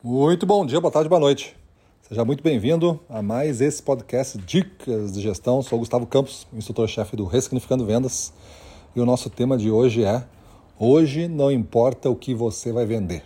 [0.00, 1.56] Muito bom dia, boa tarde, boa noite.
[2.02, 5.60] Seja muito bem-vindo a mais esse podcast Dicas de Gestão.
[5.60, 8.32] Sou Gustavo Campos, instrutor-chefe do Ressignificando Vendas.
[8.94, 10.24] E o nosso tema de hoje é:
[10.78, 13.24] Hoje não importa o que você vai vender.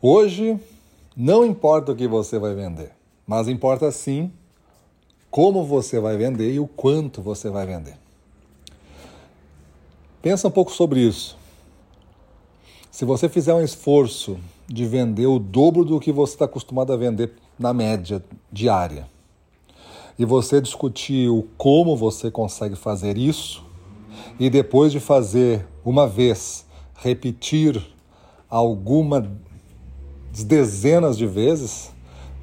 [0.00, 0.56] Hoje
[1.16, 2.92] não importa o que você vai vender,
[3.26, 4.30] mas importa sim
[5.28, 7.98] como você vai vender e o quanto você vai vender.
[10.22, 11.41] Pensa um pouco sobre isso.
[12.92, 14.36] Se você fizer um esforço
[14.68, 19.08] de vender o dobro do que você está acostumado a vender na média diária,
[20.18, 23.64] e você discutir o como você consegue fazer isso,
[24.38, 27.82] e depois de fazer uma vez, repetir
[28.46, 29.24] algumas
[30.44, 31.90] dezenas de vezes,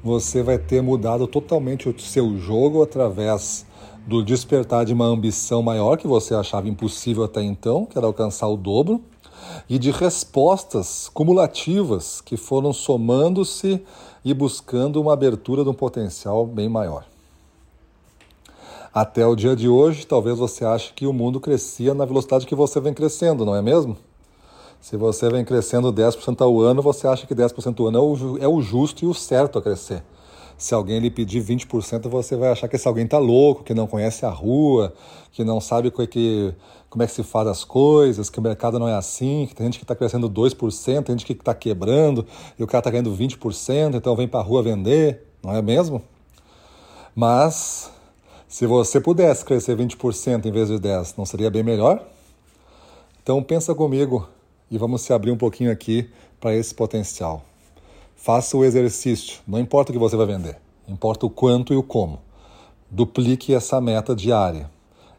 [0.02, 3.64] você vai ter mudado totalmente o seu jogo através
[4.04, 8.48] do despertar de uma ambição maior que você achava impossível até então, que era alcançar
[8.48, 9.00] o dobro,
[9.68, 13.82] e de respostas cumulativas que foram somando-se
[14.24, 17.04] e buscando uma abertura de um potencial bem maior.
[18.92, 22.54] Até o dia de hoje, talvez você ache que o mundo crescia na velocidade que
[22.54, 23.96] você vem crescendo, não é mesmo?
[24.80, 28.60] Se você vem crescendo 10% ao ano, você acha que 10% ao ano é o
[28.60, 30.02] justo e o certo a crescer.
[30.60, 33.86] Se alguém lhe pedir 20%, você vai achar que esse alguém está louco, que não
[33.86, 34.92] conhece a rua,
[35.32, 36.54] que não sabe como é que,
[36.90, 39.64] como é que se faz as coisas, que o mercado não é assim, que tem
[39.64, 42.26] gente que está crescendo 2%, tem gente que está quebrando,
[42.58, 46.02] e o cara está ganhando 20%, então vem para a rua vender, não é mesmo?
[47.16, 47.90] Mas,
[48.46, 52.06] se você pudesse crescer 20% em vez de 10%, não seria bem melhor?
[53.22, 54.28] Então pensa comigo
[54.70, 57.42] e vamos se abrir um pouquinho aqui para esse potencial.
[58.22, 61.82] Faça o exercício, não importa o que você vai vender, importa o quanto e o
[61.82, 62.18] como.
[62.90, 64.70] Duplique essa meta diária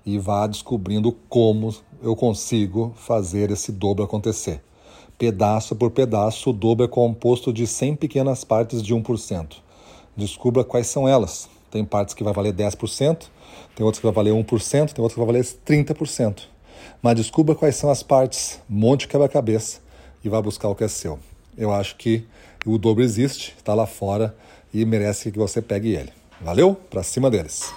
[0.05, 4.61] e vá descobrindo como eu consigo fazer esse dobro acontecer.
[5.17, 9.55] Pedaço por pedaço, o dobro é composto de 100 pequenas partes de 1%.
[10.15, 11.49] Descubra quais são elas.
[11.71, 13.29] Tem partes que vai valer 10%,
[13.75, 16.43] tem outras que vai valer 1%, tem outras que vai valer 30%.
[17.01, 19.79] Mas descubra quais são as partes, monte quebra-cabeça
[20.23, 21.17] e vá buscar o que é seu.
[21.57, 22.25] Eu acho que
[22.65, 24.35] o dobro existe, está lá fora
[24.73, 26.11] e merece que você pegue ele.
[26.41, 26.75] Valeu?
[26.75, 27.71] Para cima deles.